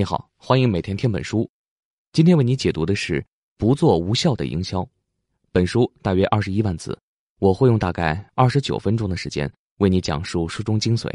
[0.00, 1.46] 你好，欢迎每天听本书。
[2.14, 3.20] 今天为你解读的是
[3.58, 4.80] 《不做无效的营销》。
[5.52, 6.98] 本书大约二十一万字，
[7.38, 11.10] 我会用大概二十九分钟的时间为你讲述书中精髓。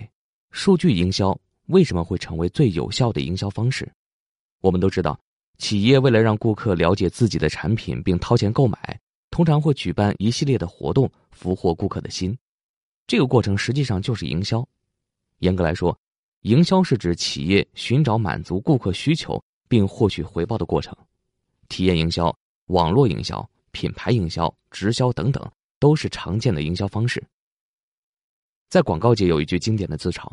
[0.51, 1.35] 数据营销
[1.65, 3.91] 为什么会成为最有效的营销方式？
[4.61, 5.20] 我们都知道，
[5.57, 8.99] 企业为了让顾客了解自己的产品并掏钱购买，
[9.31, 12.38] 通常会举办一系列的活动，俘获顾客的心。
[13.07, 14.63] 这个过程实际上就是营销。
[15.39, 15.97] 严格来说，
[16.46, 20.96] 营销是指企业寻找满足顾客需求并获取回报的过程，
[21.69, 22.32] 体验营销、
[22.68, 25.43] 网络营销、品牌营销、直销等等
[25.79, 27.24] 都是常见的营销方式。
[28.69, 30.29] 在广告界有一句经典的自嘲：“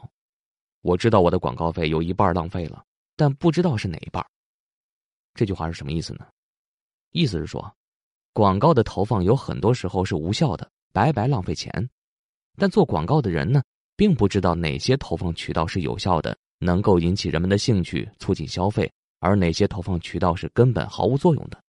[0.83, 2.85] 我知道我的广告费有一半浪费了，
[3.17, 4.23] 但不知道是哪一半。”
[5.33, 6.27] 这句话是什么意思呢？
[7.13, 7.75] 意思是说，
[8.35, 11.89] 广告的投放有很多时候是无效的，白白浪费钱，
[12.59, 13.63] 但做广告的人呢？
[14.03, 21.63] 并不知道哪些投放渠道是有效的，能够引起人们的兴趣，促进消费，而哪些投放渠道是根本毫无作用的。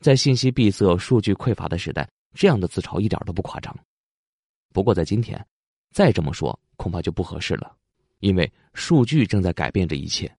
[0.00, 3.76] 在信息闭塞、数据匮乏的时代，这样的自嘲一点都不夸张。
[4.72, 5.44] 不过在今天，
[5.90, 7.74] 再这么说恐怕就不合适了，
[8.20, 10.32] 因为数据正在改变这一切。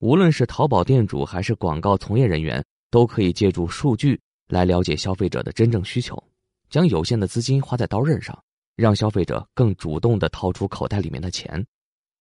[0.00, 6.22] 无论是淘宝店主还是广告从业人员，都可以借助数据来了解消费者的真正需求，
[6.68, 8.38] 将有限的资金花在刀刃上。
[8.76, 11.64] 让消费者更主动的掏出口袋里面的钱，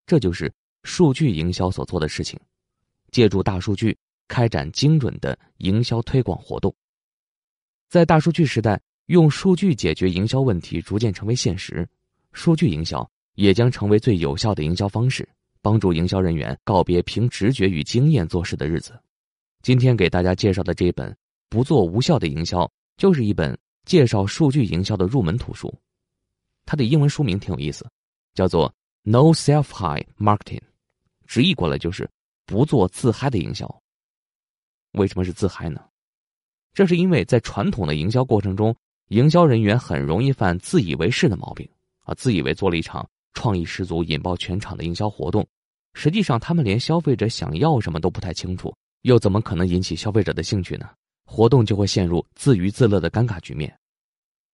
[0.05, 0.51] 这就是
[0.83, 2.39] 数据营销所做的事情。
[3.11, 6.73] 借助大数据开展精准的营销推广活动。
[7.89, 11.87] 在大数据时代，用数据解决营销问题逐渐成为现实，
[12.31, 15.27] 数据营销也将成为最有效的营销方式，
[15.61, 18.97] 帮助营销人员告别凭直觉与经验做事的日子。
[19.61, 21.11] 今天给大家介绍的这本
[21.49, 22.65] 《不做无效的营销》，
[22.95, 25.73] 就是一本介绍数据营销的入门图书。
[26.71, 27.85] 它的英文书名挺有意思，
[28.33, 30.61] 叫做 “No Self High Marketing”，
[31.27, 32.09] 直译过来就是
[32.47, 33.67] “不做自嗨的营销”。
[34.95, 35.83] 为什么是自嗨呢？
[36.73, 38.73] 这是因为在传统的营销过程中，
[39.09, 41.69] 营销人员很容易犯自以为是的毛病
[42.05, 45.45] 啊，自以为做了一场创意十足、引爆全场的营销活动，
[45.93, 50.89] 实际上他们连消费者想要什么都不太清楚，又怎么可能引起消费者的兴趣呢？
[51.25, 53.77] 活动就会陷入自娱自乐的尴尬局面。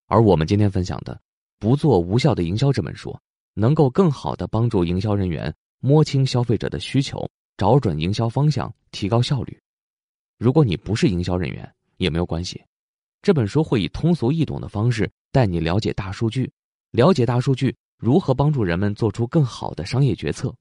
[0.08, 1.22] 而我们今天分享的。
[1.60, 3.18] 不做无效的营销这本书，
[3.54, 9.60] 能够更好的帮助营销人员摸清消费者的需求，找准营销方向，提高效率。
[10.38, 12.64] 如果你不是营销人员也没有关系，
[13.24, 16.52] 这本书会以通俗易懂的方式带你了解大数据，
[16.92, 20.54] 了解大数据如何帮助人们做出更好的商业决策。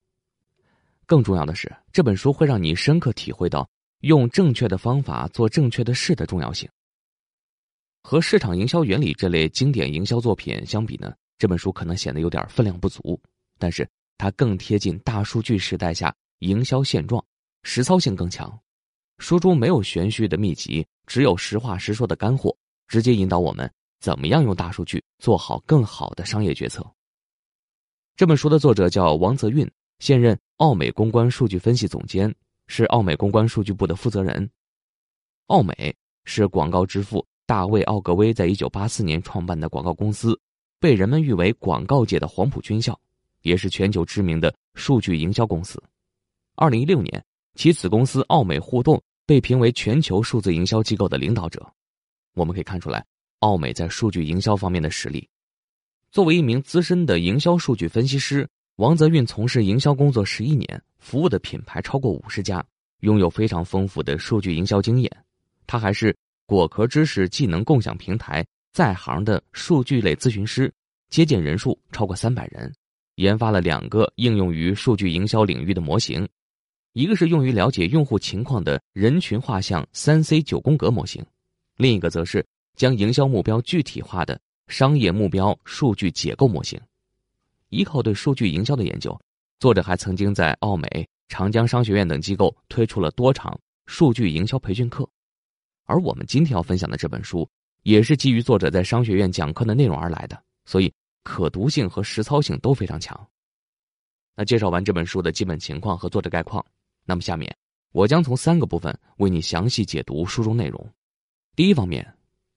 [1.04, 3.68] 更重要的是，这本书会让你深刻体会到
[4.00, 6.68] 用正确的方法做正确的事的重要性。
[8.08, 13.20] 和市场营销原理这类经典营销作品相比呢，这本书可能显得有点分量不足，
[13.58, 13.84] 但是
[14.16, 17.20] 它更贴近大数据时代下营销现状，
[17.64, 18.56] 实操性更强。
[19.18, 22.56] 书中没有玄虚的秘籍，只有实话实说的干货，
[22.86, 23.68] 直接引导我们
[23.98, 26.88] 怎么样用大数据做好更好的商业决策。
[28.14, 29.68] 这本书的作者叫王泽运，
[29.98, 32.32] 现任奥美公关数据分析总监，
[32.68, 34.48] 是奥美公关数据部的负责人。
[35.48, 35.92] 奥美
[36.24, 37.26] 是广告之父。
[37.46, 40.38] 大卫·奥格威在一九八四年创办的广告公司，
[40.80, 42.98] 被人们誉为广告界的黄埔军校，
[43.42, 45.80] 也是全球知名的数据营销公司。
[46.56, 47.24] 二零一六年，
[47.54, 51.64] 其子公司奥美互动被评为全球数字营销机构的领导者。
[52.34, 53.06] 我们可以看出来，
[53.38, 55.28] 奥美在数据营销方面的实力。
[56.10, 62.66] 作为一名资深的营销数据分析师，王泽运从事营销工作十一年，服务的品牌超过五十家，
[63.02, 65.16] 拥有非常丰富的数据营销经验。
[65.64, 66.16] 他还是。
[66.46, 70.72] 果壳知识技能共享平台在行的数据类咨询师，
[71.10, 72.72] 接见人数超过三百人，
[73.16, 76.26] 研发了两个应用于数据营销领域的模型，
[76.92, 81.24] 一个是用于了解用户情况的人群画像三 C 九宫格模型，
[81.76, 82.46] 另一个则是
[82.76, 86.80] 将营销目标具体化的商业目标数据解构模型。
[87.70, 89.18] 依靠对数据营销的研究，
[89.58, 95.08] 作者还曾经在奥美、长江商学院等机构推出了多场数据营销培训课。
[95.86, 97.48] 而我们今天要分享的这本书，
[97.82, 100.92] 也是基于作者在商学院讲课的内容而来的，所以
[101.22, 103.28] 可读性和实操性都非常强。
[104.34, 106.64] 那介绍完这本书的基本情况和作者概况，
[107.04, 107.56] 那么下面
[107.92, 110.92] 我将从三个部分为你详细解读书中内容。
[111.54, 112.06] 第一方面，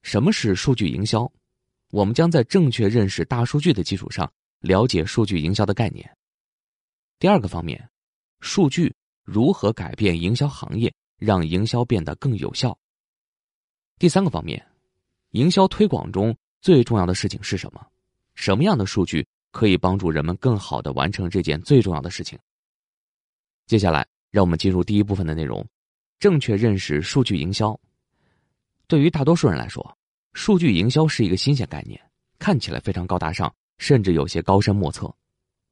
[0.02, 1.30] 什么是数据营销？
[1.90, 4.30] 我们将在正确认识大数据的基础上，
[4.60, 6.08] 了解数据营销的概念。
[7.18, 7.88] 第二个方面，
[8.40, 8.94] 数据
[9.24, 12.76] 如何改变营销行业，让营销变得更有效？
[14.00, 14.66] 第三个方面，
[15.32, 17.86] 营销推广中最重要的事情是什么？
[18.34, 22.38] 什么样的数据可以帮助人们更好的完成这件最重要的事情？
[23.66, 25.62] 接下来，让我们进入第一部分的内容：
[26.18, 27.78] 正确认识数据营销。
[28.86, 29.94] 对于大多数人来说，
[30.32, 32.00] 数据营销是一个新鲜概念，
[32.38, 35.14] 看起来非常高大上，甚至有些高深莫测。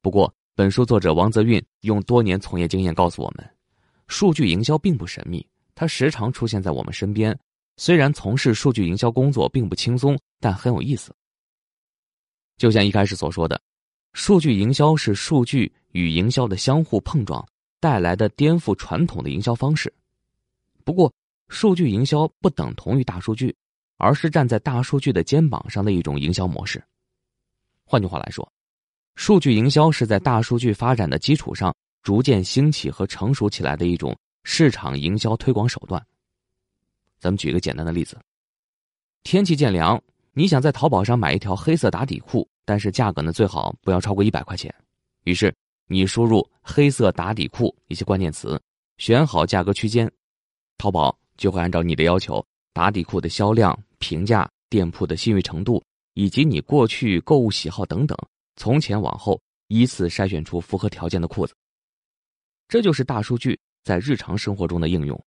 [0.03, 3.49] 不过，本书作者王泽运用多年从业经验告诉我们，
[4.07, 5.43] 数据营销并不神秘，
[5.73, 7.35] 它时常出现在我们身边。
[7.79, 11.15] 虽然从事数据营销工作并不轻松，但很有意思。
[12.57, 13.59] 就像一开始所说的，
[14.11, 17.47] 数据营销是数据与营销的相互碰撞
[17.79, 19.91] 带来的颠覆传统的营销方式。
[20.83, 21.09] 不过，
[21.47, 23.55] 数据营销不等同于大数据，
[23.95, 26.83] 而是站在大数据的肩膀上的一种营销模式。
[27.85, 28.45] 换句话来说，
[29.15, 31.73] 数据营销是在大数据发展的基础上
[32.03, 36.05] 逐渐兴起和成熟起来的一种市场营销推广手段。
[37.19, 38.17] 咱们举一个简单的例子：
[39.23, 40.01] 天气渐凉，
[40.33, 44.73] 你想在淘宝上买一条黑色打底裤，但是价格呢最好不要超过一百块钱。
[45.25, 45.53] 于是
[45.87, 48.59] 你输入“黑色打底裤”一些关键词，
[48.97, 50.09] 选好价格区间，
[50.77, 52.43] 淘宝就会按照你的要求，
[52.73, 55.83] 打底裤的销量、评价、店铺的信誉程度
[56.13, 58.17] 以及你过去购物喜好等等，
[58.55, 61.53] 从前往后依次筛选出符合条件的裤子。
[62.67, 65.19] 这就是大数据在日常生活中的应用。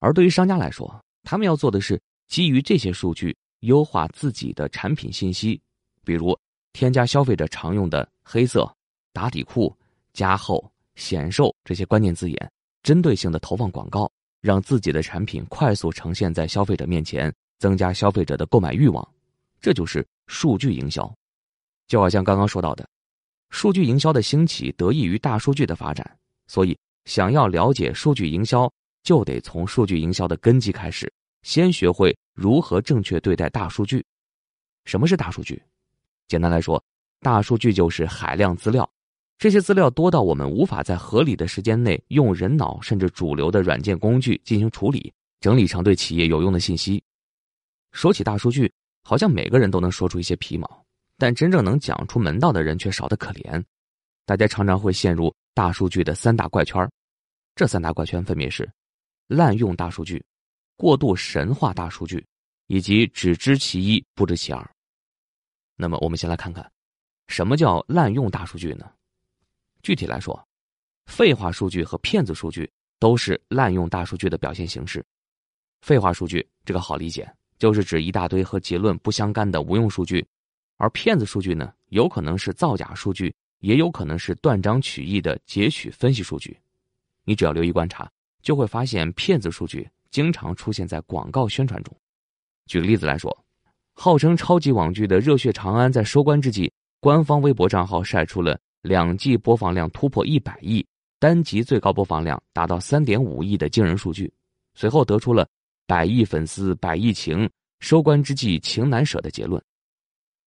[0.00, 5.60] 而对于商家来说，他们要做的是基于这些数据优化自己的产品信息，
[6.04, 6.38] 比如
[6.72, 8.72] 添加消费者常用的“黑色
[9.12, 9.74] ”“打底裤
[10.14, 12.52] ”“加厚”“显瘦”这些关键字眼，
[12.82, 14.10] 针对性的投放广告，
[14.40, 19.06] 让自己的产品快速呈现在消费者面前，增加消费者的购买欲望。
[19.60, 21.12] 这就是数据营销。
[21.88, 22.88] 就好像刚刚说到的，
[23.50, 28.70] 数据营销的兴起得益于大数据的发展，所以想要了解数据营销。
[29.02, 31.12] 就得从数据营销的根基开始，
[31.42, 34.04] 先学会如何正确对待大数据。
[34.84, 35.62] 什么是大数据？
[36.28, 36.82] 简单来说，
[37.20, 38.88] 大数据就是海量资料，
[39.38, 47.02] 这些资料多到我们无法在合理的时间内用人脑甚至主流的软件工具进行处理，整理成对企业有用的信息。
[47.92, 48.70] 说起大数据，
[49.02, 50.84] 好像每个人都能说出一些皮毛，
[51.16, 53.62] 但真正能讲出门道的人却少得可怜。
[54.26, 56.86] 大家常常会陷入大数据的三大怪圈，
[57.54, 58.68] 这三大怪圈分别是。
[59.28, 60.24] 滥用大数据、
[60.76, 62.26] 过度神化大数据，
[62.66, 64.68] 以及只知其一不知其二。
[65.76, 66.68] 那么，我们先来看看，
[67.26, 68.90] 什么叫滥用大数据呢？
[69.82, 70.48] 具体来说，
[71.06, 75.04] 废话数据和骗子数据都是滥用大数据的表现形式。
[75.82, 80.20] 废话数据这个好理解，就是指一大堆和结论不相干的无用数据；
[80.78, 86.58] 而骗子数据呢，有可能是造假数据，也有可能是断章取义的截取分析数据。
[87.24, 88.10] 你只要留意观察。
[88.42, 91.94] 就会发现骗子数据经常出现在广告宣传中。
[92.66, 93.36] 举个例子来说，
[93.94, 100.86] 号称超级网剧的《热血长安》在收官之际，官方微博账号晒出了两季播放量突破一百亿，
[101.18, 104.32] 单集最高播放量达到三点五亿的惊人数据。
[104.74, 105.48] 随后得出了
[105.86, 107.50] “百亿粉丝百亿情，
[107.80, 109.60] 收官之际情难舍”的结论。《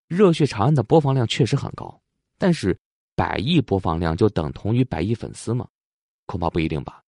[0.08, 2.00] 热血长安》的播放量确实很高，
[2.38, 2.78] 但是
[3.16, 5.68] 百亿播放量就等同于百亿粉丝吗？
[6.26, 7.02] 恐怕不一定吧。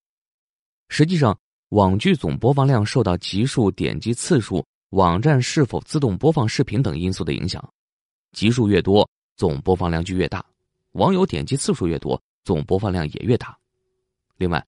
[0.95, 1.35] 实际上，
[1.69, 7.67] 网剧总播放量受到集数、点击次数、网站是否自动播放视频等因素的影响，
[8.33, 10.39] 集数越多，总播放量就越大；
[10.91, 13.57] 网友点击次数越多，总播放量也越大。
[14.37, 14.63] 另外，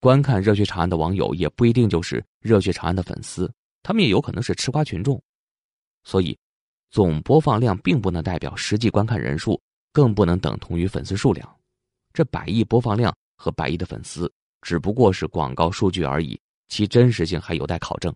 [0.00, 3.48] 观看《热血长安》的网友也不一定就是《热血长安》的粉丝，
[3.84, 5.22] 他们也有可能是吃瓜群众。
[6.02, 6.36] 所以，
[6.90, 9.56] 总播放量并不能代表实际观看人数，
[9.92, 11.48] 更不能等同于粉丝数量。
[12.12, 14.28] 这百亿播放量和百亿的粉丝。
[14.68, 18.14] 只不过是广告数据而已，其真实性还有待考证。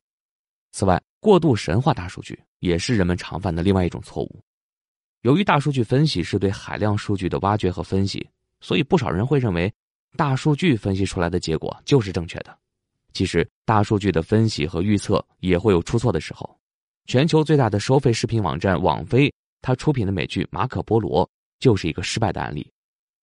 [0.73, 4.39] 此外，过度神话大数据也是人们常犯的另外一种错误。
[5.23, 8.29] 由于大数据分析是对海量数据的挖掘和分析，
[8.61, 9.73] 所以不少人会认为
[10.15, 12.55] 大数据分析出来的结果就是正确的。
[13.15, 16.55] 其实，大数据的分析和预测也会有出错的时候。
[17.07, 19.33] 全球最大的收费视频网站网飞，
[19.63, 21.27] 它出品的美剧《马可波罗》
[21.59, 22.71] 就是一个失败的案例。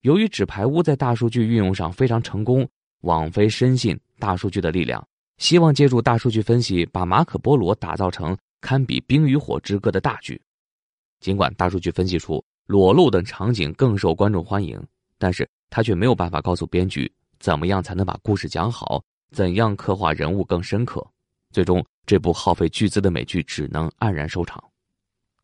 [0.02, 2.68] 由于纸牌屋在大数据运用上非常成功。
[3.02, 5.06] 网飞深信大数据的力量，
[5.38, 10.42] 希望借助大数据分析，把《马可波罗》打造成堪比《冰与火之歌》的大剧。
[11.22, 14.82] 尽管大数据分析出裸露等场景更受观众欢迎，
[15.18, 19.02] 但是他却没有办法告诉编剧怎么样才能把故事讲好，
[19.32, 21.06] 怎样刻画人物更深刻。
[21.52, 24.62] 最终，这部耗费巨资的美剧只能黯然收场。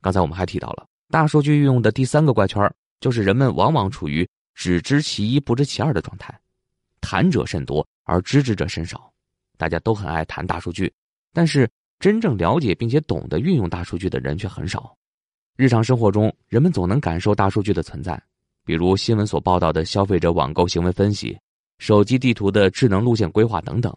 [0.02, 2.70] 刚才我们还提到了大数据运用的第三个怪圈，
[3.00, 6.38] 就是人们往往处于只知其一不知其二的状态。
[7.06, 9.14] 谈者甚多，而知之者甚少。
[9.60, 10.92] 大家都很爱谈大数据，
[11.32, 11.70] 但是
[12.00, 14.98] 真正了解并且懂得运用大数据的人却很少。
[15.56, 18.20] 日常生活中，人们总能感受大数据的存在，
[18.66, 21.38] 比如新闻所报道的消费者网购行为分析，
[21.78, 23.96] 手机地图的智能路线规划等等。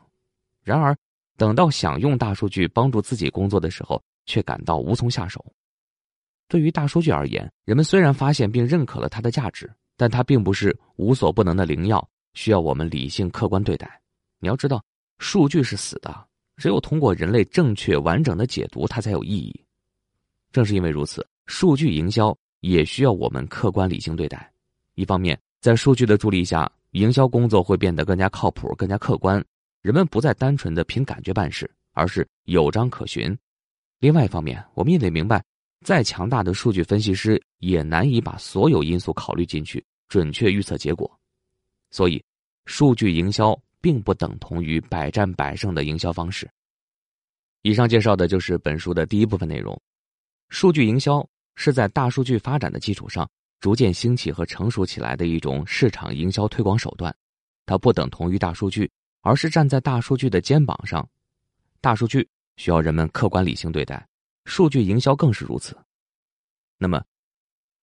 [0.62, 0.94] 然而，
[1.38, 5.42] 等到想用大数据帮助自己工作的时候，却感到无从下手。
[6.46, 12.06] 对于大数据而言，人们虽然发现并认可了它的价值，但它并不是无所不能的灵药，
[12.38, 14.00] 需要我们理性客观对待。
[14.38, 14.80] 你要知道，
[15.18, 16.24] 数据是死的，
[16.56, 19.52] 只有通过人类正确完整的解读，它才有意义。
[20.52, 24.48] 正是因为如此，数据营销也需要我们客观理性对待。
[24.94, 29.44] 一方面，在数据的助力下，营销工作会变得更加靠谱、更加客观。
[29.82, 33.36] 人们不再单纯的凭感觉办事，而是有章可循。
[33.98, 35.42] 另外一方面，我们也得明白，
[35.84, 41.10] 再强大的数据分析师也难以把所有因素考虑进去，准确预测结果。
[41.90, 42.22] 所以，
[42.68, 46.48] 数据营销并不等同于百战百胜的营销方式。
[47.62, 49.80] 以上介绍的就是本书的第一部分内容。
[50.50, 57.12] 数据营销是在大数据发展的基础上逐渐兴起和成熟起来的一种市场营销推广手段，
[57.64, 58.88] 它不等同于大数据。
[59.22, 61.06] 而是站在大数据的肩膀上，
[61.80, 64.06] 大数据需要人们客观理性对待，
[64.44, 65.76] 数据营销更是如此。
[66.78, 67.04] 那么，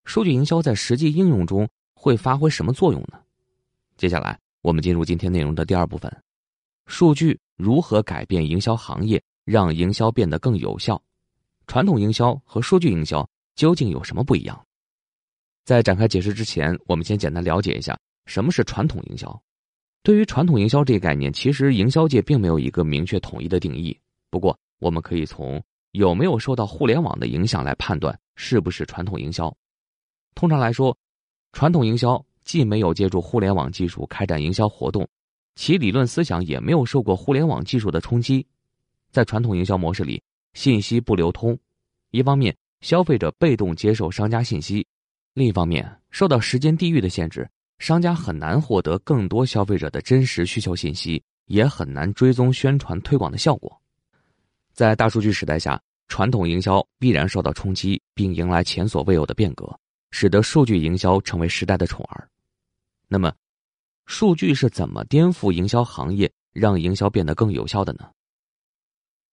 [0.06, 3.20] 数据营销在实际应用中会发挥什么作用呢？
[3.98, 6.12] 接下来我们进入今天内容的第二部分：
[6.86, 11.00] 数据如何改变营销行业，让营销变得更有效？
[11.68, 14.60] 传统营销和数据营销究竟有什么不一样？
[15.64, 19.40] 在展开解释之前，我们先简单了解一下什么是传统营销。
[20.02, 23.96] 对于传统营销这个概念，其实营销界并没有一个明确统一的定义。
[24.30, 29.56] 不过，我们可以从有没有受到互联网的影响来判断是不是传统营销。
[30.34, 30.98] 通常来说，
[31.52, 35.06] 传统营销既没有借助互联网技术开展营销活动，
[35.56, 38.46] 其理论思想也没有受过互联网技术的冲击。
[39.10, 40.22] 在传统营销模式里，
[40.54, 41.58] 信息不流通，
[42.12, 44.86] 一方面消费者被动接受商家信息，
[45.34, 47.46] 另一方面受到时间、地域的限制。
[47.78, 53.78] 商家很难获得更多消费者的真实需求信息，也很难追踪宣传推广的效果。
[54.72, 59.78] 在大数据时代下，传统营销必然受到冲击，并迎来前所未有的变革，
[60.10, 62.26] 使得数据营销成为时代的宠儿。
[63.08, 63.32] 那么，
[64.06, 68.10] 数据是怎么颠覆营销行业，让营销变得更有效的呢？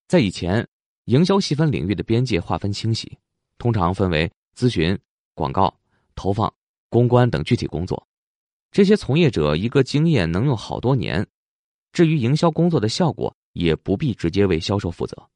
[0.08, 0.68] 在以前，
[1.06, 3.18] 营销细分领域的边界划分清晰，
[3.58, 4.98] 通常分为咨询、
[5.34, 5.76] 广告、
[6.14, 6.54] 投放、
[6.90, 8.08] 公关等具体工作。
[8.72, 11.26] 这些从业者一个经验能用好多年，
[11.92, 15.30] 至于营销工作的效果，也不必直接为销售负责。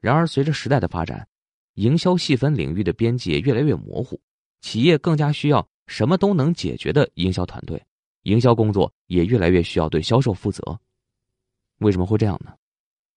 [0.00, 1.28] 然而，随着时代的发展，
[1.74, 4.20] 营销细分领域的边界越来越模糊，
[4.60, 7.82] 企业更加需要什么都能解决的营销团队，
[8.22, 10.62] 营销工作也越来越需要对销售负责。
[11.78, 12.52] 为什么会这样呢？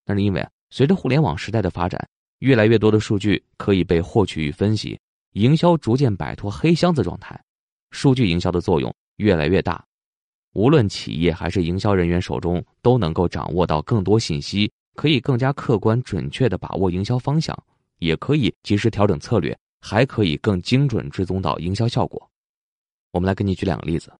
[0.06, 2.08] 那是因为随着互联网时代的发展，
[2.40, 5.00] 越来越多的数据可以被获取与分析，
[5.34, 7.40] 营销逐渐摆脱黑箱子状态，
[7.92, 8.94] 数据营销的作用。
[9.18, 9.82] 越来越大，
[10.52, 17.58] 无论企业还是营销人员手中都能够掌握到更多信息，可以更加客观准确的把握营销方向，
[18.00, 22.30] 也可以及时调整策略，还可以更精准追踪到营销效果。
[23.16, 24.12] 我们来给你举两个例子，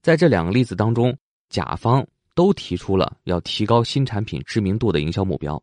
[0.00, 1.14] 在这两个例子当中，
[1.50, 2.02] 甲方
[2.34, 5.62] 都提出了要提高新产品知名度的营销目标，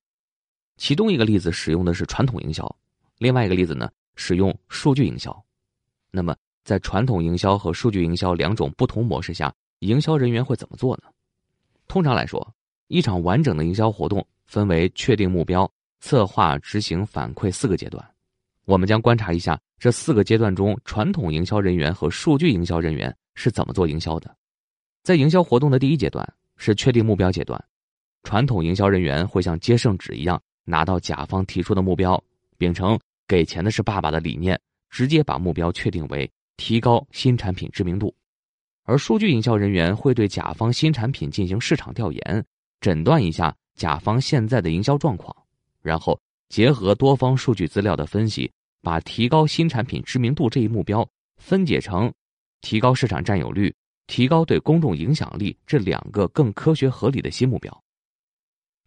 [0.77, 2.63] 其中一个例子使用的是传统营销，
[3.17, 5.43] 另外一个例子呢使用数据营销，
[6.11, 6.35] 那么。
[6.63, 11.03] 在传统营销和数据营销两种不同模式下，营销人员会怎么做呢？
[11.87, 12.55] 通常来说，
[12.87, 18.14] 一场完整的营销活动分为确定目标、策划、执行、反馈四个阶段。
[18.65, 24.35] 我们将观察一下这四个阶段中，传统营销人员和数据营销人员是怎么做营销的。
[25.03, 27.63] 在营销活动的第一阶段是确定目标阶段，
[28.23, 32.21] 传统营销人员会像接圣旨一样拿到甲方提出的目标，
[32.57, 36.29] 秉承“给钱的是爸爸”的理念，直接把目标确定为。
[36.57, 38.15] 提高新产品知名度，
[38.83, 42.45] 而数据营销人员会对甲方新产品进行市场调研，
[42.79, 45.35] 诊断一下甲方现在的营销状况，
[45.81, 46.17] 然后
[46.49, 52.11] 结合多方数据资料的分析，把提高新产品知名度这一目标分解成
[52.61, 53.73] 提高市场占有率、
[54.07, 57.83] 提高对公众影响力这两个更科学合理的新目标。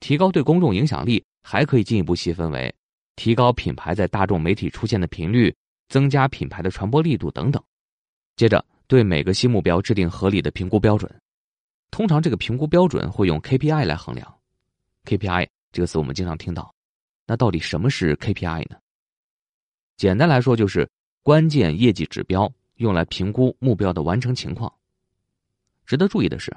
[0.00, 2.74] 提高对公众影响力还可以进一步细分为
[3.16, 5.54] 提高品牌在大众媒体出现的频率。
[5.88, 7.64] 增加品牌的传播力度等等，
[8.36, 11.10] 接着对每个新目标制定合理的评估标准。
[11.90, 14.30] 通常这个评估标准会用 KPI 来衡量。
[15.06, 16.70] KPI 这个词我们经常听到，
[17.28, 18.78] 那到底什么是 KPI 呢？
[19.98, 20.88] 简单来说就是
[21.22, 24.72] 关键业绩指标，用来评估目标的完成情况。
[25.84, 26.50] 值得注意的是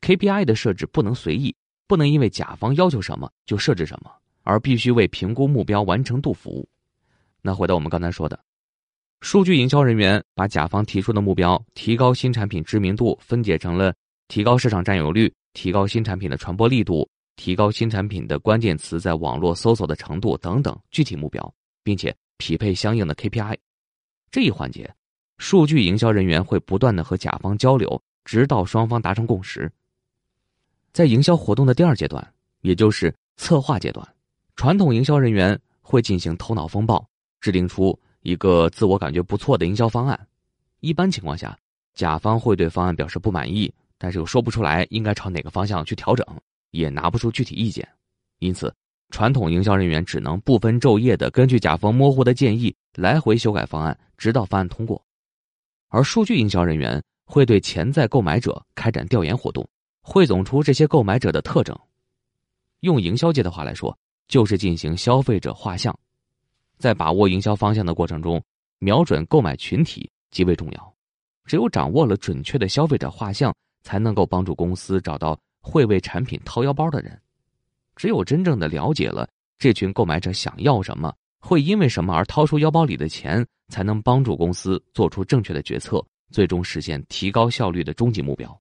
[0.00, 1.54] ，KPI 的设置不能随意，
[1.86, 4.10] 不能因为甲方要求什么就设置什么，
[4.42, 6.66] 而必须为评估目标完成度服务。
[7.42, 8.40] 那回到我们刚才说的。
[9.20, 13.94] 数据营销人员把甲方提出的目标——提高新产品知名度，分解成了
[14.28, 17.06] 提高市场占有率，提高新产品的传播力度，
[17.36, 23.56] 提高新产品的关键词在网络搜索的程度等等具体目标，并且匹配相应的 KPI。
[24.30, 24.92] 这一环节，
[25.38, 29.70] 数据营销人员会不断的和甲方交流，直到双方达成共识。
[30.92, 32.26] 在营销活动的第二阶段，
[32.62, 34.06] 也就是策划阶段，
[34.56, 37.06] 传统营销人员会进行头脑风暴，
[37.40, 40.26] 制定出一个自我感觉不错的营销方案。
[40.80, 41.56] 一般情况下，
[41.94, 46.26] 甲方会对方案表示不满意，但是又说不出来应该朝哪个方向去调整，
[46.76, 47.86] 也拿不出具体意见。
[48.38, 48.74] 因此，
[49.10, 55.02] 传统营销人员只能不分昼夜的根据甲方模糊的建议来回修改方案，直到方案通过。
[55.88, 59.66] 而数据营销人员会对潜在购买者开展调研活动，
[60.02, 61.78] 汇总出这些购买者的特征。
[62.80, 63.96] 用营销界的话来说，
[64.28, 65.96] 就是进行消费者画像。
[66.78, 68.42] 在把握营销方向的过程中，
[68.78, 70.10] 瞄准购买群体。
[70.32, 70.94] 极为重要，
[71.46, 77.20] 只有掌握了准确的消费者画像，才能够帮助公司找到会为产品掏腰包的人。
[77.96, 88.60] 只有真正的了解了这群购买者想要什么，会因为什么而掏出腰包里的钱，才能帮助公司做出正确的决策，最终实现提高效率的终极目标。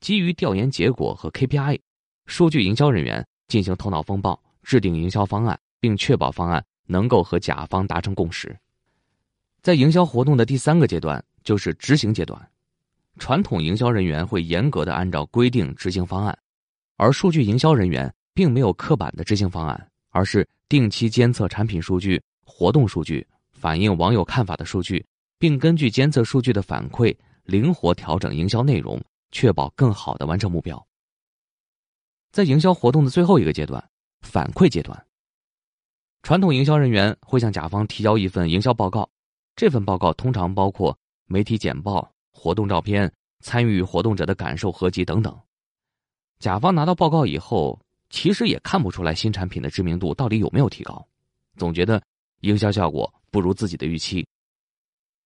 [0.00, 1.78] 基于调研结果和 KPI，
[2.24, 8.56] 数据营销人员进行头脑风暴，制定营销方案，并确保方案能够和甲方达成共识。
[9.60, 12.50] 在营销活动的第三个阶段，就是执行阶段。
[13.18, 16.38] 传统营销人员会严格的按照规定执行方案，
[16.96, 25.04] 而数据营销人员并没有刻板的执行方案，而是定期监测产品数据、活动数据、反映网友看法的数据，
[25.38, 27.14] 并根据监测数据的反馈，
[27.44, 29.02] 灵活调整营销内容，
[29.32, 30.86] 确保更好的完成目标。
[32.32, 33.84] 在营销活动的最后一个阶段，
[34.20, 35.06] 反馈阶段，
[36.22, 39.10] 传统营销人员会向甲方提交一份营销报告。
[39.56, 42.10] 这份报告通常包括媒体简报、
[42.42, 45.38] 活动照片、参与活动者的感受合集等等。
[46.38, 47.78] 甲方拿到报告以后，
[48.08, 51.06] 其实也看不出来新产品的知名度到底有没有提高，
[51.58, 52.02] 总觉得
[52.40, 54.26] 营销效果不如自己的预期。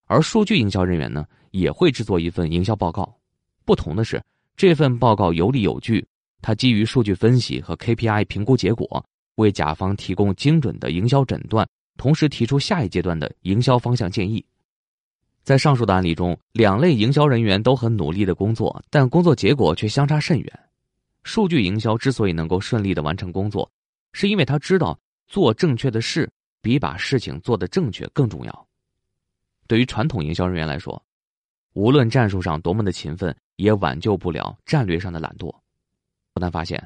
[0.07, 3.16] 而数据营销人员呢，也会制作一份营销报告，
[3.64, 4.20] 不同的是，
[4.57, 6.05] 这份报告有理有据，
[6.42, 11.64] 它基于数据分析和 KPI 评估结果，为甲方提供精准的营销诊断。
[11.96, 14.44] 同时提出下一阶段的营销方向建议。
[15.44, 20.61] 在上述的案例中，两类营销人员都很努力的工作，但工作结果却相差甚远。
[21.22, 23.70] 数据营销之所以能够顺利的完成工作，
[24.14, 26.30] 是因为他知道做正确的事
[26.62, 28.66] 比把事情做得正确更重要。
[29.66, 31.00] 对于传统营销人员来说，
[31.74, 35.54] 无论战术上多么的勤奋，也挽救不了战略上的懒惰。
[36.33, 36.83] 不难发现，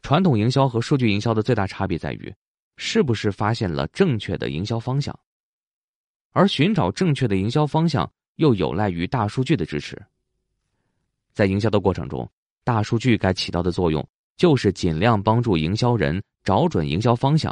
[0.00, 2.32] 传统营销和数据营销的最大差别在于。
[2.76, 5.18] 是不是发现了正确的营销方向？
[6.36, 9.98] 而寻找正确的营销方向，又有赖于大数据的支持。
[11.32, 12.30] 在营销的过程中，
[12.62, 17.50] 大数据该起到的作用，就是尽量帮助营销人找准营销方向，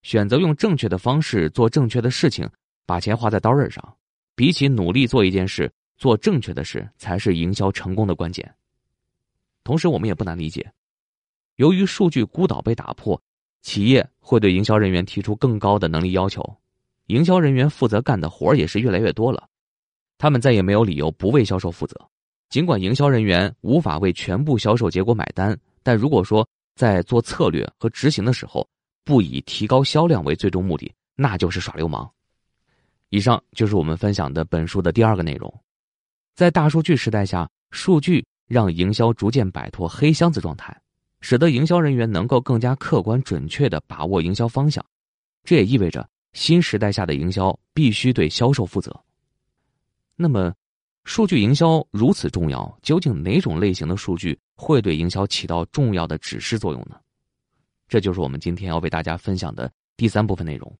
[0.00, 2.48] 选择用正确的方式做正确的事情，
[2.86, 3.94] 把钱花在刀刃上。
[4.34, 8.54] 比起努力做一件事，做正确的事才是营销成功的关键。
[9.64, 10.72] 同时，我们也不难理解，
[11.56, 13.20] 由于数据孤岛被打破。
[13.60, 16.42] 企业会对营销人员提出更高的能力要求，
[17.06, 19.48] 营销人员负责干的活也是越来越多了，
[20.18, 21.94] 他们再也没有理由不为销售负责。
[22.48, 28.66] 尽管营销人员无法为全部销售结果买单，但如果说在做策略和执行的时候
[29.04, 32.10] 不以提高销量为最终目的，那就是耍流氓。
[33.10, 35.52] 以上就是我们分享的本书的第二个内容，
[36.34, 40.76] 在大数据时代下，数据让营销逐渐摆脱黑箱子状态。
[41.20, 44.84] 使得营销人员能够更加客观准确的把握营销方向，
[45.42, 48.94] 这也意味着新时代下的营销必须对销售负责。
[50.14, 50.54] 那么，
[51.04, 57.00] 数据营销如此重要，究竟哪种类型的数据会对营销起到重要的指示作用呢？
[57.88, 60.70] 这就是我们今天要为大家分享的第三部分内容：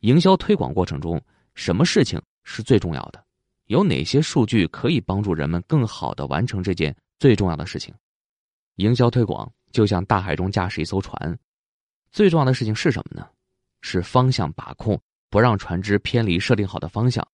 [0.00, 1.20] 营销推广过程中，
[1.54, 3.24] 什么事情是最重要的？
[3.66, 7.92] 有哪些数据可以帮助人们更好的完成这件最重要的事情？
[8.76, 9.52] 营销推广。
[9.72, 11.38] 就像大海中驾驶一艘船，
[12.10, 13.26] 最重要的事情是什么呢？
[13.82, 17.26] 是方向把控，不让船只偏离设定好的方向。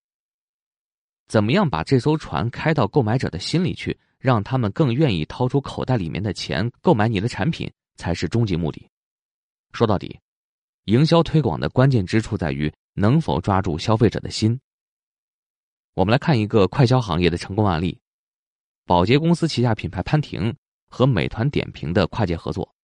[1.29, 8.91] 怎么样把这艘船开到购买者的心里去，让他们更愿意掏出口袋里面的钱购买你的产品，才是终极目的。
[9.73, 10.19] 说到底，
[10.87, 14.59] 营销推广的关键之处在于能否抓住消费者的心。
[15.95, 18.01] 我们来看一个快消行业的成功案例：
[18.85, 20.53] 保洁公司旗下品牌潘婷。
[20.91, 22.75] 和美团点评的跨界合作。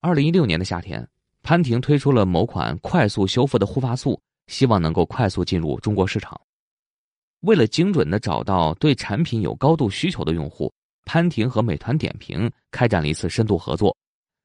[0.00, 1.10] 二零一六年的夏天，
[1.42, 6.40] 潘婷推出了某款快速修复的护发素，希望能够快速进入中国市场。
[7.40, 10.72] 为了精准的找到对产品有高度需求的用户，
[11.04, 13.96] 潘婷和美团点评开展了一次深度合作，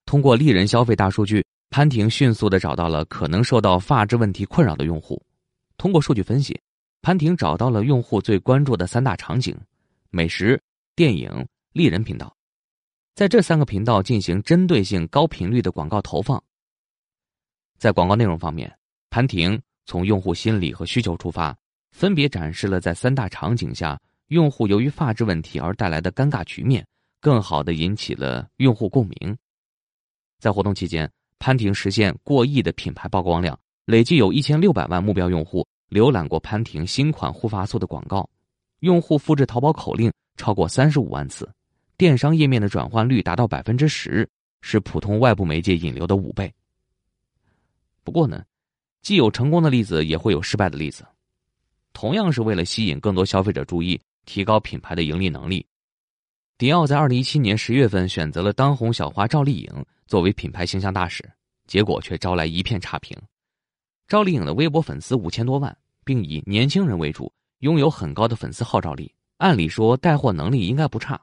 [0.06, 5.22] 通过丽人消费大数据，潘婷迅速的找到了可能受到发质问题困扰的用户。
[5.78, 6.60] 通过数据分析，
[7.04, 9.56] 潘婷找到了用户最关注的三大场景：
[10.10, 10.60] 美食、
[10.96, 12.36] 电影、丽人频道，
[13.14, 16.44] 在这三个频道进行针对性、高频率的广告投放。
[17.78, 18.76] 在广告内容方面，
[19.10, 21.56] 潘婷从用户心理和需求出发，
[21.92, 26.86] 分别展示了在三大场景下用户由于发质问题而带来的尴尬局面，
[27.22, 29.38] 更好的引起了用户共鸣。
[30.40, 31.10] 在活动期间，
[31.40, 38.28] 潘婷实现过亿的品牌曝光量，累计有一千六百万目标用户浏览过潘婷新款护发素的广告，
[38.80, 41.48] 用户复制淘宝口令超过三十五万次，
[41.96, 44.28] 电商页面的转换率达到百分之十，
[44.62, 46.52] 是普通外部媒介引流的五倍。
[48.08, 48.41] 不过呢，
[49.02, 51.06] 既有成功的例子，也会有失败的例子。
[51.91, 55.67] 同样是为了吸引更多消费者注意，提高品牌的盈利能力，
[56.58, 61.30] 迪奥在二零一七年十月份选择了当红小花赵丽颖作为品牌形象大使，
[61.67, 63.13] 结果却招来一片差评。
[64.08, 71.20] 赵丽颖的微博粉丝五千多万，并以年轻人为主，拥有很高的粉丝号召力，按理说带货能力应该不差。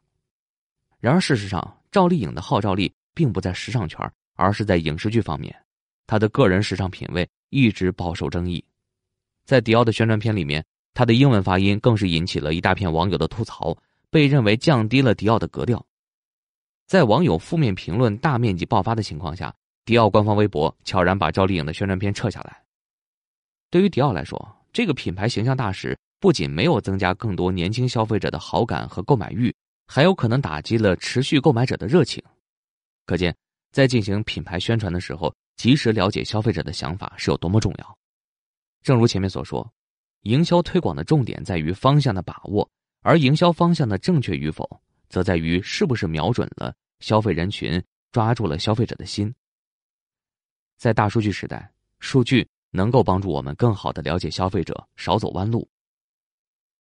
[1.00, 3.98] 然而事实上，赵丽颖的号召力并不在时尚圈，
[4.34, 5.63] 而是在影视剧方面。
[6.06, 8.64] 他的个人时尚品味一直饱受争议，
[9.44, 13.76] 在迪奥的宣传片里面，他的英文发音更是引起了一大片网友的吐槽，
[14.10, 15.84] 被认为降低了迪奥的格调。
[16.86, 19.54] 在网友负面评论大面积爆发的情况下，
[19.86, 22.62] 迪奥官方微博悄然把赵丽颖的宣传片撤下来。
[23.70, 29.54] 对于迪奥来说，这个品牌形象大使不仅没有增加更多年轻消费者的好感和购买欲，
[29.86, 32.22] 还有可能打击了持续购买者的热情。
[33.06, 33.34] 可见，
[33.72, 35.34] 在进行品牌宣传的时候。
[35.56, 37.98] 及时了解消费者的想法是有多么重要。
[38.82, 39.72] 正如前面所说，
[40.22, 42.68] 营销推广的重点在于方向的把握，
[43.00, 44.68] 而营销方向的正确与否，
[45.08, 49.34] 则在于是不是瞄准了消费人群，抓住了消费者的心。
[50.76, 55.68] 在大数据时代，数据能够帮助我们更好的了解消费者，少走弯路。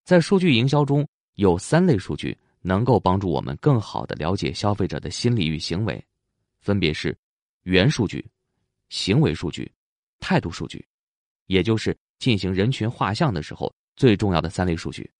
[0.04, 6.04] 在数据营销中有三类数据能够帮助我们更好的了解消费者的心理与行为，
[6.60, 7.16] 分别是
[7.62, 8.22] 原数据。
[8.88, 9.70] 行为数据、
[10.20, 10.86] 态度数据，
[11.46, 15.10] 也就是进行人群画像的时候最重要的三类数据。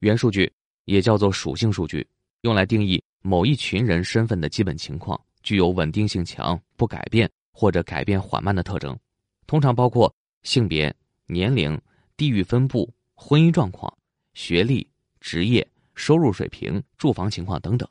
[0.00, 0.52] 原数据
[0.84, 2.06] 也叫做属性数据，
[2.42, 8.98] 用来定义某一群人身份的基本情况，具有稳定性强、不改变或者改变缓慢的特征，
[9.46, 10.94] 通常包括性别、
[11.26, 11.80] 年龄、
[12.16, 13.90] 地域分布、婚姻状况、
[14.34, 14.86] 学历、
[15.20, 17.88] 职业、收入水平、住房情况等等。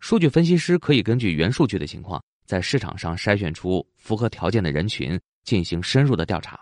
[0.00, 2.22] 数据分析师可以根据原数据的情况。
[2.44, 6.60] 在市场上筛选出符合条件的人群，进行深入的调查。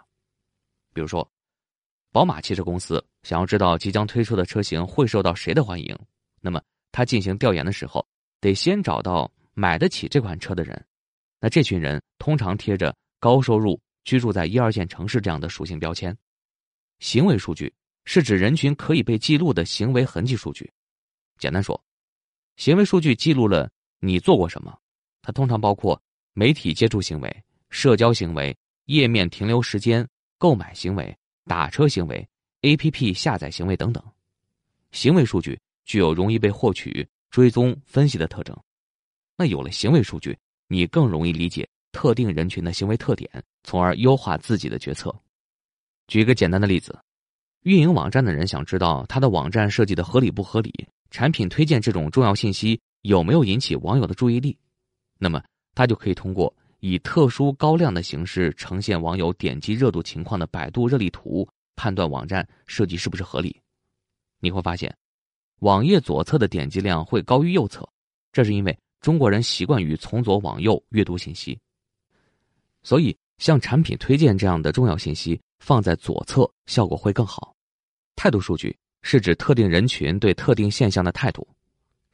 [0.95, 1.29] 比如说，
[2.13, 5.99] 宝马汽车公司想要知道即将推出的车型会受到谁的欢迎，
[6.41, 8.07] 那么他进行调研的时候，
[8.41, 10.87] 得先找到买得起这款车的人。
[11.41, 16.17] 那这群人通常贴着高收入、居住在一二线城市这样的属性标签。
[17.01, 17.73] 行为数据
[18.05, 20.71] 是指人群可以被记录的行为痕迹数据。
[21.39, 21.83] 简单说，
[22.57, 24.79] 行为数据记录了你做过什么。
[25.23, 26.01] 它通常包括
[26.35, 28.55] 媒体接触行为、社交行为、
[28.87, 30.07] 页面停留时间、
[30.37, 32.29] 购买行为、打车行为、
[32.63, 34.03] APP 下载行为等等。
[34.91, 38.55] 行为数据具有容易被获取、追踪、分析的特征。
[39.37, 40.37] 那有了行为数据，
[40.69, 43.31] 你更容易理解特定人群的行为特点，
[43.63, 45.15] 从而优化自己的决策。
[46.09, 46.99] 举一个简单的例子：
[47.63, 54.57] 运营网站的人想知道他的网站设计的合理不合理，产品推荐这种重要信息有没有引起网友的注意力。
[55.23, 55.41] 那么，
[55.73, 63.57] 它就可以通过以特殊高亮的形式呈现网友点击热度情况的百度热力图，判断网站设计是不是合理。
[64.41, 64.93] 你会发现，
[65.61, 67.89] 网页左侧的点击量会高于右侧，
[68.33, 71.57] 这是因为中国人习惯于从左往右阅读信息。
[72.83, 77.55] 所以，像产品推荐这样的重要信息放在左侧，效果会更好。
[78.17, 81.47] 态度数据是指特定人群对特定现象的态度，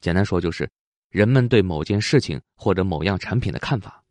[0.03, 0.71] 简单说就是。
[1.11, 4.03] 人们对某件事情或者某样产品的看法，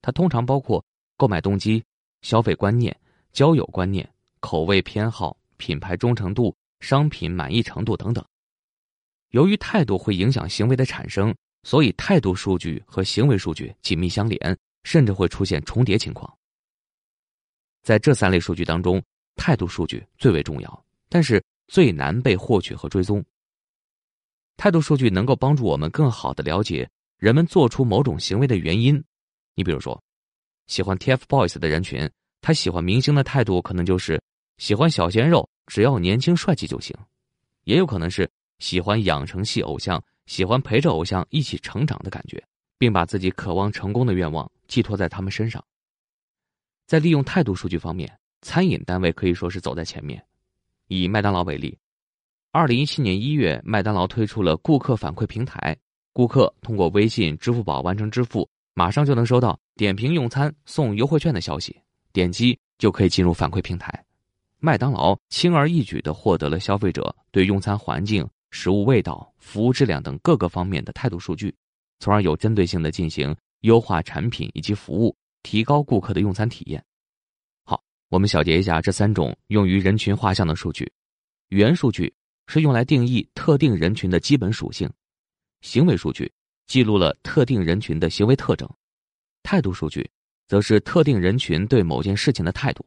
[0.00, 0.84] 它通常包括
[1.16, 1.82] 购买动机、
[2.22, 2.96] 消费观念、
[3.32, 4.08] 交友观念、
[4.40, 8.24] 口味偏好、品牌忠诚度、商品满意程度等等。
[9.30, 16.32] 由于态度会影响行为的产生，所以态度数据和行为数据紧密相连，甚至会出现重叠情况。
[17.82, 19.02] 在这三类数据当中，
[19.34, 23.22] 态度数据最为重要，但是最难被获取和追踪。
[24.56, 26.88] 态度数据能够帮助我们更好的了解
[27.18, 29.02] 人们做出某种行为的原因。
[29.54, 30.02] 你比如说，
[30.66, 34.20] 喜欢 TFBOYS 的人群，他喜欢明星的态度可能就是
[34.58, 36.94] 喜欢小鲜肉，只要年轻帅气就行；
[37.64, 42.42] 也有可能是喜欢养成系偶像，喜欢陪着偶像一起成长的感觉，
[42.78, 45.62] 并把自己渴望成功的愿望寄托在他们身上。
[46.86, 50.24] 在利用态度数据方面，餐饮单位可以说是走在前面。
[50.88, 51.76] 以麦当劳为例，
[52.56, 55.76] 二零一七年一月，麦当劳推出了顾客反馈平台，
[56.14, 61.76] 顾客通过微信、支付宝完成支付，马上就能收到点评用餐送优惠券的消息，
[62.14, 64.02] 点击就可以进入反馈平台。
[64.58, 71.54] 麦当劳轻而易举地获得了消费者对用餐环境、食物味道、服务质量等各个方面的态度数据，
[71.98, 76.82] 从而有针对性地进行优化产品以及服务，提高顾客的用餐体验。
[77.64, 80.90] 好，我们小结一下这三种用于人群画像的数据：
[81.50, 82.10] 原数据
[82.46, 84.88] 是用来定义特定人群的基本属性；
[85.60, 86.32] 行为数据
[86.66, 88.68] 记录了特定人群的行为特征；
[89.42, 90.08] 态度数据
[90.48, 92.84] 则是特定人群对某件事情的态度。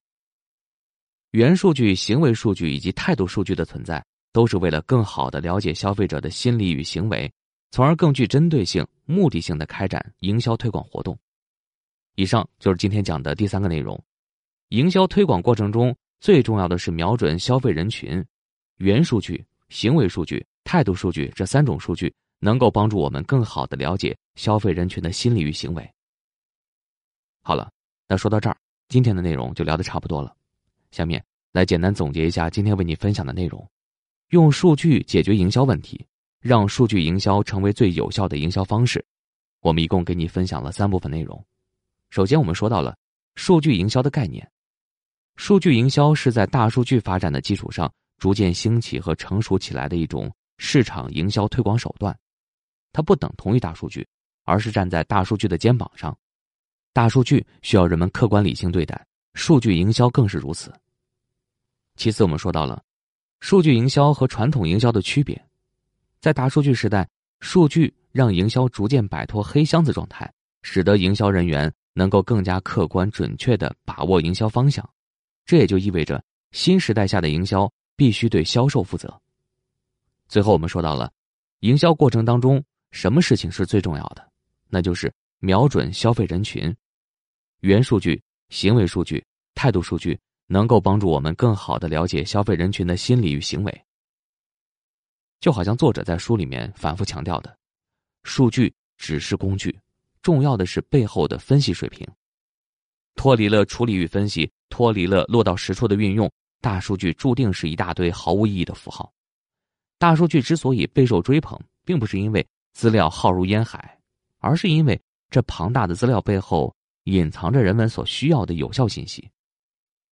[1.32, 7.32] 元数据、行为数据以及态度数据的存在，都是为了更好的了解消费者的心理与行为，
[7.72, 11.18] 从而更具针对性、目的性的开展营销推广活动。
[12.16, 14.02] 以上就是今天讲的第三个内容。
[14.70, 18.26] 营销推广过程中最重要的是瞄准消费人群，
[18.80, 25.94] 原数据、行为数据、态度数据这三种数据能够帮助我们更好的了解消费人群的心理与行为。
[27.44, 27.70] 好了，
[28.08, 28.56] 那说到这儿，
[28.88, 30.34] 今天的内容就聊得差不多了。
[30.92, 33.70] 下面来简单总结一下今天为你分享的内容：
[34.30, 36.08] 用数据解决营销问题，
[36.40, 39.06] 让数据营销成为最有效的营销方式。
[39.60, 41.46] 我们一共给你分享了三部分内容。
[42.12, 42.98] 首先，我们说到了
[43.36, 44.50] 数据营销的概念。
[45.36, 52.16] 数据营销是在大数据发展的基础上逐渐兴起和成熟起来的一种市场营销推广手段。
[52.92, 54.08] 它不等同于大数据，
[54.44, 56.16] 而是站在大数据的肩膀上。
[56.92, 59.04] 大数据需要人们客观理性对待。
[59.36, 60.74] 数据营销更是如此。
[61.96, 62.84] 其次，我们说到了
[63.40, 65.40] 数据营销和传统营销的区别。
[66.20, 67.08] 在大数据时代，
[67.40, 70.30] 数据让营销逐渐摆脱黑箱子状态，
[70.64, 74.88] 使得营销人员能够更加客观准确的把握营销方向。
[75.46, 79.22] 这也就意味着新时代下的营销必须对销售负责。
[80.30, 81.12] 最后，我们说到了
[81.60, 84.26] 营销过程当中，什么事情是最重要的？
[84.70, 86.74] 那就是瞄准消费人群，
[87.60, 88.24] 元数据。
[88.50, 93.86] 行为数据、态度数据能够帮助我们更好的了解消费人群的心理与行为。
[95.40, 97.56] 就好像作者在书里面反复强调的，
[98.24, 99.80] 数据只是工具，
[100.24, 102.08] 重要的是背后的分析水平。
[103.14, 109.12] 脱离了处理与分析，脱离了落到实处的运用，大数据注定是一大堆毫无意义的符号。
[109.98, 113.98] 大数据之所以备受追捧，并不是因为资料浩如烟海，
[114.40, 116.74] 而是因为这庞大的资料背后。
[117.06, 119.28] 隐藏着人们所需要的有效信息，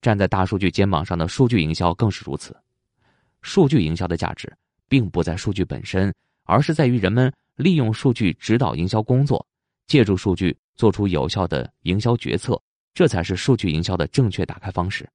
[0.01, 2.57] 站在大数据肩膀上的数据营销更是如此。
[3.43, 4.51] 数据营销的价值
[4.87, 6.11] 并不在数据本身，
[6.45, 9.45] 而是在于人们利用数据指导营销工作，
[9.85, 12.59] 借助数据做出有效的营销决策，
[12.95, 15.07] 这才是数据营销的正确打开方式。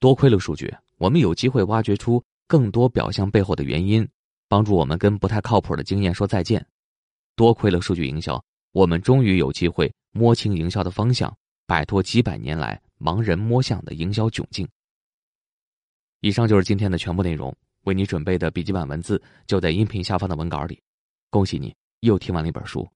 [0.00, 4.08] 多亏了数据，我们有机会挖掘出更多表象背后的原因，
[4.48, 6.66] 帮助我们跟不太靠谱的经验说再见。
[7.36, 9.92] 多亏了数据营销，我们终于有机会。
[10.12, 11.32] 摸清营销的方向，
[11.66, 14.66] 摆脱几百年来盲人摸象的营销窘境。
[16.20, 20.80] 以上就是今天的全部内容，为你准备的笔记本文字就在音频下方的文稿里。
[21.28, 22.88] 恭喜你又听完了一本书。